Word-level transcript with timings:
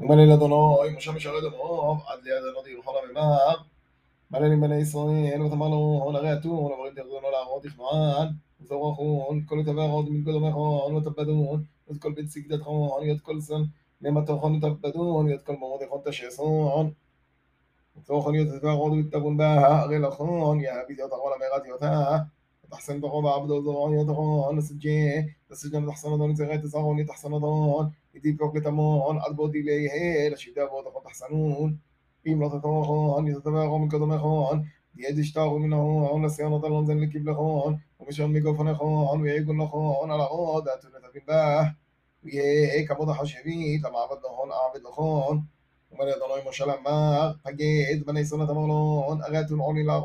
ומלא 0.00 0.34
אדוני 0.34 0.96
משה 0.96 1.12
משרת 1.12 1.42
אמור 1.54 1.96
עד 2.08 2.18
ליד 2.24 2.44
אדוני 2.52 2.70
ירחון 2.70 2.94
הממר 3.04 3.54
מלא 4.30 4.46
עם 4.46 4.60
בני 4.60 4.76
ישראל 4.76 5.42
ותאמר 5.42 5.68
לו 5.68 6.12
הרי 6.14 6.32
אתון 6.32 6.72
עבורים 6.72 6.94
תרדונו 6.94 7.30
להראות 7.30 7.62
תכנוען 7.62 8.28
וזורחון 8.60 9.44
כל 9.46 9.62
תברות 9.62 10.10
מן 10.10 10.24
קודמכון 10.24 10.94
ותבדון 10.94 11.64
ואת 11.88 12.02
כל 12.02 12.12
בית 12.12 12.30
סגדתכון 12.30 13.02
יד 13.02 13.20
כל 13.20 13.40
סן 13.40 13.62
למתוכון 14.00 14.64
ותבדון 14.64 15.28
יד 15.28 15.42
כל 15.42 15.56
מורדכון 15.56 16.00
תשסון 16.04 16.90
ותוכן 17.96 18.34
יד 18.34 18.58
תברות 18.58 18.92
ותבון 18.92 19.36
בה 19.36 19.80
הרי 19.82 19.98
לכון 19.98 20.60
יהביד 20.60 20.98
יתרון 20.98 21.32
אמרת 21.36 21.66
יותה 21.66 22.16
تحسن 22.74 23.00
تقوم 23.00 23.26
عبد 23.26 23.50
الزرعون 23.50 23.98
يتقون 23.98 24.56
نسجي 24.56 25.26
نسجن 25.50 25.86
تحسن 25.86 26.18
دون 26.18 26.34
زغيت 26.34 26.62
تسعون 26.64 27.06
تحسن 27.06 27.30
دون 27.30 27.90
يدي 28.14 28.32
بوك 28.32 28.56
لتمون 28.56 29.20
أدبود 29.22 29.56
إليه 29.56 30.28
لشدة 30.28 30.64
بود 30.66 30.84
تحسنون 31.04 31.78
إم 32.28 32.42
لا 32.42 32.48
تتوخون 32.48 33.28
يتتبعون 33.28 33.80
من 33.80 33.88
قدمخون 33.88 34.68
يد 34.96 35.18
اشتاغوا 35.18 35.58
منه 35.58 36.18
نسيان 36.18 36.60
طلون 36.60 36.86
زن 36.86 37.00
لكيب 37.00 37.28
لخون 37.28 37.80
ومشون 37.98 38.32
ميقوفن 38.32 38.74
خون 38.74 39.20
ويقول 39.22 39.58
لخون 39.58 40.10
على 40.10 40.22
عودة 40.22 40.80
تنتبين 40.80 41.22
باه 41.28 41.76
ويه 42.24 42.86
كبود 42.86 43.10
حشبي 43.10 43.78
تمع 43.78 43.98
عبد 43.98 44.20
لخون 44.24 44.52
أعبد 44.52 44.82
لخون 44.82 45.46
ومن 45.90 46.08
يدنوي 46.08 46.48
مشال 46.48 46.70
عمار 46.70 47.36
فجيد 47.44 48.04
بني 48.06 48.24
سنة 48.24 48.46
تمغلون 48.46 49.22
أغاتون 49.22 49.60
عوني 49.60 49.82
لا 49.82 50.00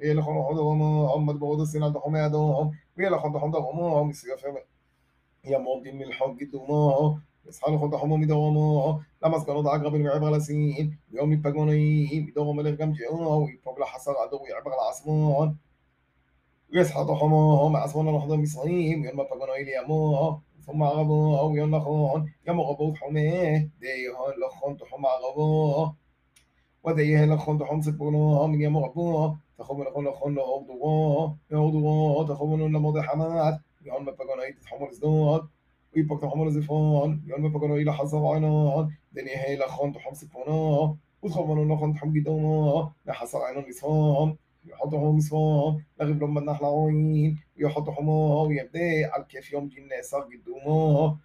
ele 0.00 0.22
kono 0.22 0.40
hodo 0.48 0.60
homo 0.68 1.06
homo 1.12 1.32
bodo 1.34 1.66
sina 1.66 1.92
to 1.92 1.98
home 2.04 2.20
ado 2.20 2.38
hom 2.56 2.68
ele 2.96 3.16
kono 3.22 3.38
hodo 3.38 3.58
homo 3.66 3.84
hom 3.96 4.12
siga 4.12 4.36
feme 4.36 4.62
يا 5.44 5.58
ماضي 5.58 5.92
من 5.92 6.02
الحج 6.02 6.44
دموعه 6.52 7.18
يسحل 7.48 7.78
خد 7.78 7.94
حمومي 7.96 8.26
دوامه 8.26 9.00
لما 9.24 9.38
سكنوا 9.38 9.62
ضاق 9.62 9.84
قبل 9.84 10.00
يعبر 10.00 10.26
على 10.26 10.40
سنين 10.40 10.98
يوم 11.12 11.32
يبقوني 11.32 12.20
بدوم 12.20 12.56
ملك 12.56 12.78
جم 12.78 12.92
جعوه 12.92 13.48
يبقى 13.50 13.86
حصل 13.86 14.12
عدو 14.12 14.44
يعبر 14.50 14.70
على 14.72 14.82
عصمون 14.88 15.56
يسحل 16.72 17.14
حموهم 17.14 17.76
عصمون 17.76 18.16
نحضر 18.16 18.36
مصريم 18.36 19.04
يوم 19.04 19.20
يبقوني 19.20 19.62
اليموه 19.62 20.40
ثم 20.66 20.82
عربوه 20.82 21.56
يوم 21.56 21.74
نخون. 21.74 22.32
يوم 22.48 22.60
غبوه 22.60 22.94
حميه 22.94 23.68
ديهون 23.80 24.32
لخون 24.46 24.76
تحم 24.76 25.06
عربوه 25.06 25.94
وديه 26.84 27.24
لخون 27.24 27.58
تحم 27.58 27.80
سبونوه 27.80 28.46
من 28.46 28.60
يوم 28.60 28.76
غبوه 28.78 29.38
تخوم 29.60 29.82
لخون 29.82 30.04
لخون 30.08 30.34
لأوضو 30.34 31.36
يوضو 31.50 32.22
تخوم 32.22 32.60
لمضي 32.62 33.02
حمات 33.02 33.60
يون 33.86 34.02
مبقوناي 34.02 34.52
تتحمل 34.52 34.92
زدود 34.92 35.48
ويبقى 35.96 36.16
تحمل 36.16 36.50
زفون 36.50 37.22
يون 37.26 37.40
مبقوناي 37.40 37.84
لحظة 37.84 38.34
عينون 38.34 38.94
دنيه 39.12 39.56
لخون 39.56 39.92
تحوم 39.92 40.14
سبونو 40.14 40.96
وتخوم 41.22 41.72
لخون 41.72 41.94
تحوم 41.94 42.20
قدومو 42.20 42.88
لحظة 43.06 43.44
عينون 43.44 43.64
لسفون 43.64 44.36
يحطهم 44.66 45.16
مسفهم 45.16 45.84
لغيب 46.00 46.22
لما 46.22 46.40
النحل 46.40 46.64
عوين 46.64 47.38
ويحط 47.58 47.90
حماه 47.90 48.42
ويبدأ 48.42 49.10
على 49.12 49.22
الكيف 49.22 49.52
يوم 49.52 49.68
جن 49.68 49.88
صار 50.02 50.22
قدومه 50.22 51.16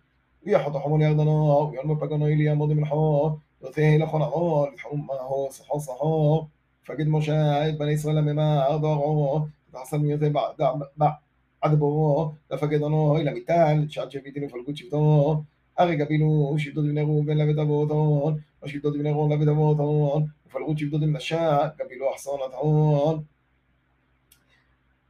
ويحط 0.47 0.77
حمون 0.77 1.01
يغدنا 1.01 1.31
ويوم 1.57 1.93
بقنا 1.93 2.25
إلي 2.25 2.45
يمضي 2.45 2.73
من 2.73 2.85
حاه 2.85 3.37
وثيه 3.61 3.97
لخون 3.97 4.21
عون 4.21 4.73
الحوم 4.73 5.07
ما 5.07 5.21
هو 5.21 5.49
صحا 5.49 5.77
صحا 5.77 6.47
فقد 6.85 7.07
مشاهد 7.07 7.77
بني 7.77 7.93
إسرائيل 7.93 8.21
مما 8.21 8.75
ضاعوا 8.77 9.45
تحصل 9.73 9.99
ميوتي 9.99 10.29
بعد 10.29 10.55
بعد 10.97 11.79
بو 11.79 12.31
لفقدنا 12.51 13.15
إلى 13.17 13.31
ميتال 13.33 13.91
شاد 13.93 14.11
شفيتين 14.11 14.47
فالقود 14.47 14.77
شفتو 14.77 15.41
أغي 15.79 16.03
قبيلو 16.03 16.57
شفتو 16.57 16.81
بن 16.81 16.99
روبن 16.99 17.37
لبدا 17.37 17.63
بوطون 17.63 18.41
وشفتو 18.63 18.91
بن 18.91 19.07
رون 19.07 19.33
لبدا 19.33 19.53
بوطون 19.53 20.31
وفالقود 20.45 20.77
شفتو 20.79 20.97
من 20.97 21.15
الشاد 21.15 21.69
قبيلو 21.81 22.09
أحصانتون 22.09 23.25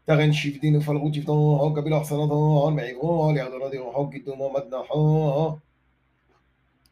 تغن 0.08 0.32
شفدين 0.32 0.80
فالغو 0.80 1.12
شفتو 1.12 1.70
قبيلو 1.76 1.98
أحصانتون 1.98 2.76
معيبو 2.76 3.32
ليغدو 3.32 3.58
ردي 3.58 3.80
وحوق 3.80 4.14
قدومو 4.14 4.50
مدنحو 4.50 5.56